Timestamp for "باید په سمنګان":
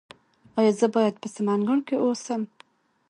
0.95-1.79